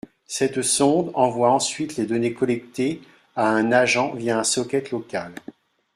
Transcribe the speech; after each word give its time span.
Cette 0.25 0.63
sonde 0.63 1.11
envoie 1.13 1.51
ensuite 1.51 1.95
les 1.95 2.07
données 2.07 2.33
collectées 2.33 3.01
à 3.35 3.49
un 3.51 3.71
agent 3.71 4.15
via 4.15 4.39
un 4.39 4.43
socket 4.43 4.89
local. 4.89 5.31